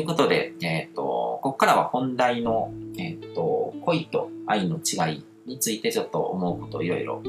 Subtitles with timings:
[0.00, 7.22] いうことで、えっ、ー、と、ここからは本題の、えっ、ー、と、恋と愛の違いについてちょっと思うことをいろいろ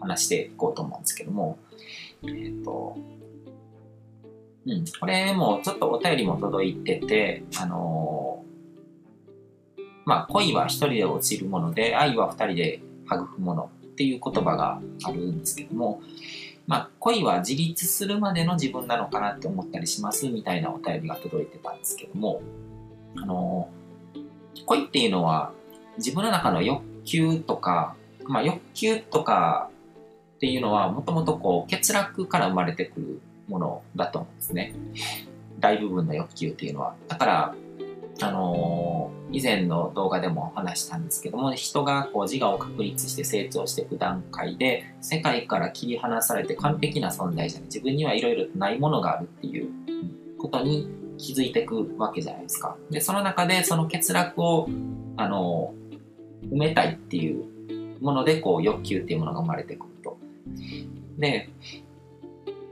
[0.00, 1.58] 話していこうと思うんですけども、
[2.24, 2.96] えっ、ー、と、
[4.66, 8.44] うん、これもちょっとお便りも届いてて、あの
[10.04, 16.00] まあ、恋は一人で落ちるもので、愛は二人で育むものっていう言葉があるんですけども、
[16.70, 22.42] まあ、恋は自立するまでの自分なのかなって思ったりしますみたいなお便りが届いてたんですけども、
[23.16, 23.68] あの、
[24.66, 25.50] 恋っていうのは
[25.96, 29.68] 自分の中の欲求とか、まあ、欲求とか
[30.36, 34.72] っていうのはもともとこう欠落から生まれてくるものだと思うんですね。
[35.58, 36.94] 大部分の欲求っていうのは。
[37.08, 37.54] だから、
[38.22, 49.70] あのー、以前の動画でも話したんですけども、人がこう自我を確立して成長していく段階で、世界から切り離されて完璧な存在じゃない、自分にはいろいろないものがあるっていう
[50.38, 52.76] ことに気づいていくわけじゃないですか。
[52.90, 54.68] で、その中でその欠落を、
[55.16, 57.44] あのー、埋めたいっていう
[58.00, 60.18] もので、こう欲求っていうものが生まれてくると。
[61.18, 61.50] で、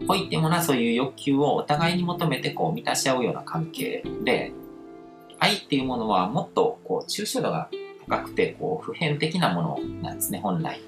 [0.07, 4.53] 恋ってものはそういう欲求をお互いに求めてこう満たし合うような関係で、
[5.39, 7.69] 愛っていうものはもっとこう抽象度が
[8.09, 10.81] 高くてこう普遍的なものなんですね、本来。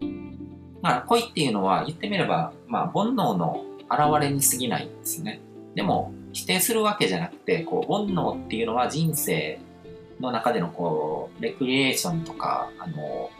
[0.00, 5.40] うん、だから恋っていうのは言ってみれば、まあ、煩悩の現れに過ぎないんですね。
[5.74, 9.60] でも否定するわけじゃなくて、こう煩悩っていうのは人生
[10.20, 13.30] の中でのこうレクリエーションとか、あの、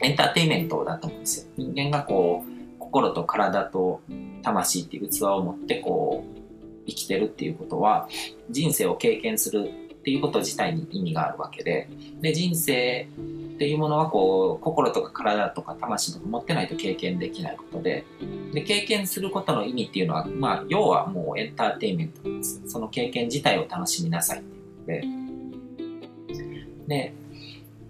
[0.00, 1.52] エンターテインメントだと思うんですよ。
[1.56, 4.00] 人間がこう、心と体と
[4.42, 6.41] 魂っていう器を持ってこう、
[6.86, 8.08] 生きてるっていうことは
[8.50, 9.70] 人生を経験する
[10.02, 11.88] っていうこと自体に意味があるわけで
[12.20, 13.08] で人生
[13.54, 18.04] っていうものはこう心とか体とか魂とか持ってないと経験できないことで
[18.52, 26.52] で経験することの意味っていうのは、まあ、要はもうエンターテインメントですその経験自体を楽しみなさいっていうことで。
[26.88, 27.14] で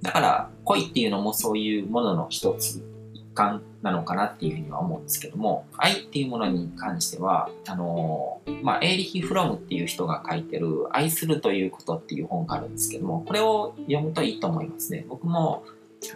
[0.03, 2.92] だから恋っていうのもそういうものの一つ。
[3.33, 15.07] 一環なのかなっていうふうには思うんですけども、愛っていうものに関しては、あのまあ、エーリヒ・フロムっていう人が書いてる愛するということっていう本があるんですけども、これを読むといいと思いますね。
[15.09, 15.65] 僕も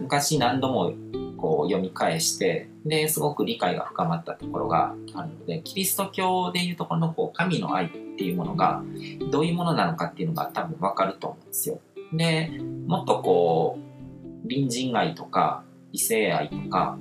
[0.00, 0.92] 昔何度も
[1.38, 8.82] こう読み返して、で、すごく理解が深まったところがあるので、キリスト教でいうところのこう神の愛っていうものが
[9.30, 11.80] どういうものなのかっていうのが多分わかると思うんですよ。
[12.12, 12.50] で、
[12.86, 15.64] もっとこう、隣人愛とか
[15.96, 16.98] 異性愛とか、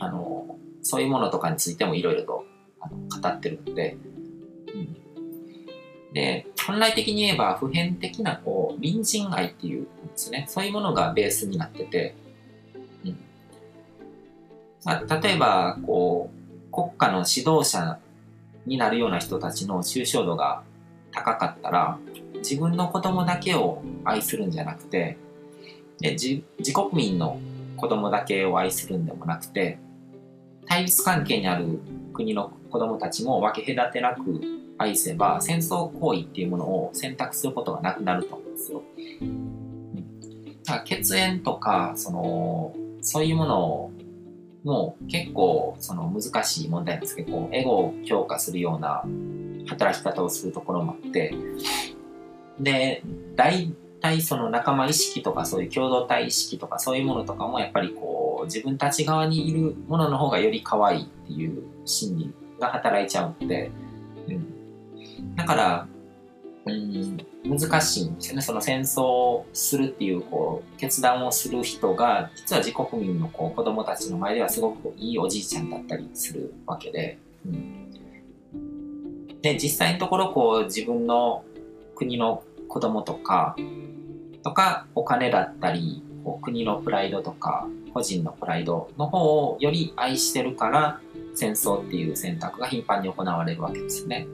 [0.00, 2.46] あの、そういうものとかについてもいろいろと
[2.80, 3.98] あの語ってるので、
[4.74, 4.96] うん。
[6.14, 10.46] で、本来的に言えば普遍的なこう隣人愛っていうんですね。
[10.48, 12.14] そういうものがベースになってて、
[13.04, 13.18] うん。
[14.84, 17.98] まあ、例えば、こう、国家の指導者
[18.64, 20.62] になるような人たちの抽象度が
[21.12, 21.98] 高かったら、
[22.36, 25.18] 自分の子供だけを愛するんじゃなくて、
[26.00, 27.38] で自自国民の
[27.82, 29.80] 子供だけを愛するんでもなくて、
[30.66, 31.80] 対立関係にある
[32.12, 34.22] 国の子供たちも分け隔てなく
[34.78, 38.82] 愛せば戦争行為っていうものを選択することがなくなると思うんですよ。
[40.64, 43.90] だから血縁とかそのそういうもの
[44.62, 49.02] も結構その難しい問題なんですけどエゴを強化するような
[49.66, 51.34] 働き方をするところもあって
[52.60, 53.02] で
[53.34, 63.70] 大体その仲間意識とかそういう共同体意識とかそういうものとかもやっぱりこう自分たち側にいるものの方がより可愛いっていう心理が働いちゃうので、
[64.28, 65.88] うん、だから
[66.66, 68.42] うん難しいんですよね。
[68.42, 77.90] その戦争をするっていうこう決断をする人が実は自国民のこう子供たちの前ではすごくいいおじいちゃんだったりするわけで、うん、
[79.42, 81.44] で実際のところこう自分の
[81.96, 83.54] 国の子供とか
[84.42, 90.98] とかお金だったりこう国のプライドとか個人のプライドの方をより愛してるから
[91.34, 94.26] 戦争っていう選択が頻繁に行われるわけですよね。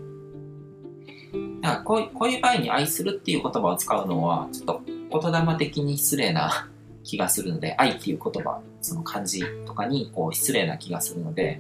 [1.62, 6.70] だからこうこういう場合に愛するっていう言葉を使うのはちょっと言霊的に失礼な
[7.02, 11.58] 気がするので愛っていう言葉その漢字とかにこう失礼な気がするので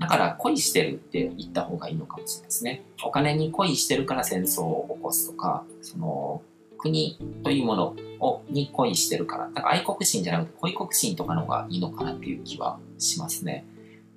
[0.00, 2.82] だから恋してるって言った方がいいのかもしれないですね。
[3.04, 6.42] お金に恋してるから戦争を起こすとかその
[6.78, 13.66] 国というものをに恋してるから、だから愛国心じゃなくて恋国心とかの方がいいのかなっていう気はしますね。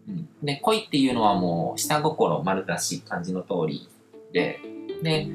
[0.08, 3.90] うん、で、恋っていうのはもう下心丸出し感じの通り
[4.32, 4.60] で、
[5.02, 5.28] で、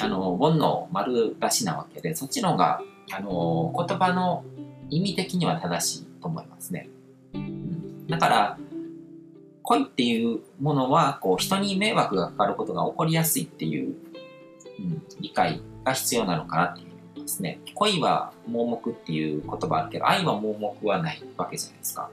[0.00, 2.82] あの、煩悩丸出しなわけで、そっちの方が、
[3.12, 4.44] あの、言葉の
[4.90, 6.88] 意味的には正しいと思いますね。
[7.34, 8.58] うん、だから、
[9.66, 13.94] 恋っていうものは、こう、人に迷惑がかかることが起こりやすいっていう
[14.78, 17.60] うん、理解が必要なのかなっていうふうに思いますね。
[17.74, 22.10] 恋は盲目っていう言葉あるけど、愛は盲目はないわけじゃないですか。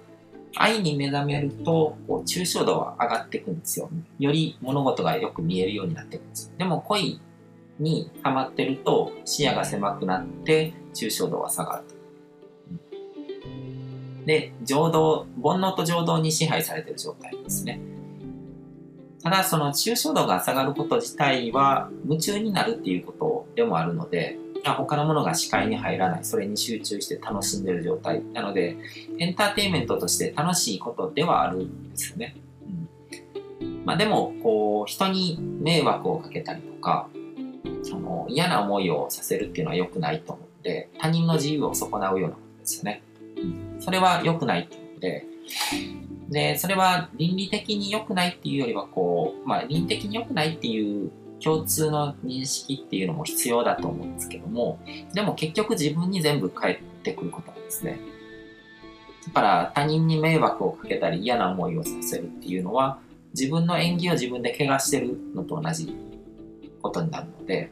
[0.56, 3.90] 愛に目覚めると、こう、抽象度は上がっていくんですよ。
[4.20, 6.54] より物事がよく見えるようになっていくんです。
[6.58, 7.20] でも恋
[7.80, 11.84] にハマってると視野が狭くなって抽象度は下がる。
[14.26, 17.80] で、情動、煩悩と情動に支配されてる状態ですね。
[19.22, 24.38] ただ、その抽象度が下がること自体は夢中になるっていうことでもあるので、
[24.72, 28.22] 他のものが視界に入らない、それに集中して楽しんでる状態。
[28.34, 28.78] なので、
[29.20, 32.36] エンターテインメントとして楽しいことではあるんですよね。
[33.62, 37.10] うん、まあでも、こう、人に迷惑をかけたりとか、
[37.84, 43.04] その嫌な思いをさせるっていうのは良くないと思って、他人の自由を損なうようなことですよね。
[43.80, 45.26] それは良くないっていうので、
[46.30, 51.12] で、それは倫理的に良くないっていうよりは、こう、まあ、倫理的に良くないっていう
[51.44, 54.80] 共通の認識っていうのも必要だと思うんですけども、
[55.14, 58.00] でも結局自分に全部返ってくることなんですね。
[59.28, 63.00] だから他人に迷惑をかけたり嫌な思いをさせるっていうのは、
[63.34, 65.96] 自分の演技を自分で怪我してるのと同じ
[66.82, 67.72] ことになるので、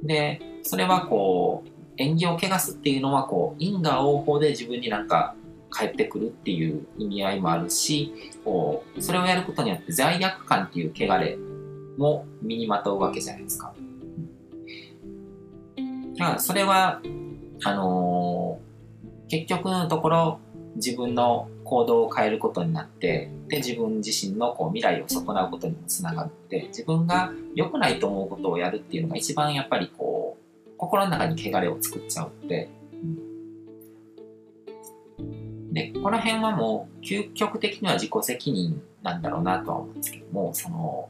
[0.00, 5.34] うん、で、それはこう、縁起を汚すっていうのはこう因果応報で自分になんか
[5.70, 8.12] 返ってくるっていう意味合いもあるし
[8.44, 11.36] こうそれをやることによって罪悪感っていう汚れ
[11.98, 13.74] も身にまとうわけじゃないですか。
[16.18, 17.00] だからそれは
[17.64, 20.40] あのー、結局のところ
[20.76, 30.11] 自分の行動を変えることになってで自分自身のこう未来を損なうことにもつながって自分が良くないと思うことをやるっていうのが一番やっぱりこう
[30.82, 32.68] 心の中に汚れを作っちゃうって、
[35.20, 41.08] うん、で、この辺はもう究極的には自己責任なんだろうなとは思うんですけども、その、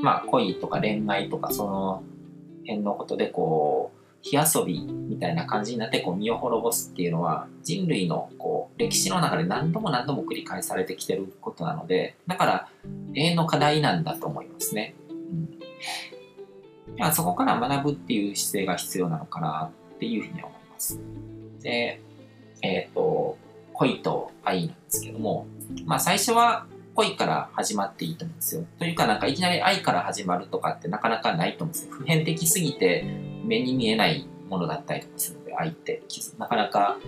[0.00, 2.04] まあ恋とか恋愛とかその
[2.62, 12.68] 辺のことでこう、火遊びみたいな感じになってこう身を滅ぼすっていうのは人類のこう歴史の中で何度も何度も繰り返されてきてることなのでだから
[13.14, 14.94] 永遠の課題なんだと思いますね。
[15.08, 15.48] うん
[17.00, 21.00] まあ、そこから学ぶっていう姿勢が必要なのかなっていうふうに思います。
[21.62, 22.00] で、
[22.62, 23.38] えっ、ー、と、
[23.72, 25.46] 恋と愛なんですけども、
[25.86, 28.66] まあ最初は恋から始まっていいと思うんですよ。
[28.78, 31.92] というかなんかいきなり愛から始まるとかってなかなかないと思うんですよ。
[31.92, 33.04] 普遍的すぎて
[33.44, 36.02] 目に見えないものだったりとかするので、愛って
[36.38, 36.98] なかなか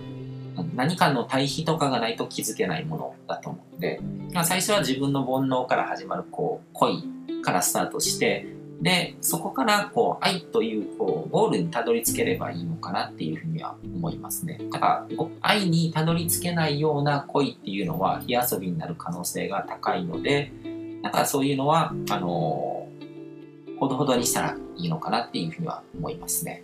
[0.75, 3.99] 何かの対比とかがないと気づけないものだと思うので、
[4.33, 7.03] まあ、最初は自分の煩悩から始まるこう恋
[7.43, 8.47] からスタートして
[8.83, 14.59] で、そこからこう愛というこうゴールにたどり着ければいいのかなっていうふうには思いますね。
[14.71, 20.51] だから愛にたどり着けないような恋っていうのは火遊びになる可能性が高いので、
[21.01, 26.63] なんかそういうのは、あのー、ほどほどにしたらいいのかなっていうふうには思いますね。